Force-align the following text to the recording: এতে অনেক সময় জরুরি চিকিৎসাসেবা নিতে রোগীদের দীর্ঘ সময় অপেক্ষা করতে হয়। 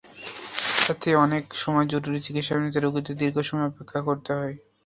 এতে 0.91 1.09
অনেক 1.25 1.43
সময় 1.55 1.87
জরুরি 1.91 2.19
চিকিৎসাসেবা 2.21 2.63
নিতে 2.63 2.79
রোগীদের 2.79 3.15
দীর্ঘ 3.19 3.37
সময় 3.41 3.69
অপেক্ষা 3.71 3.99
করতে 4.07 4.31
হয়। 4.33 4.55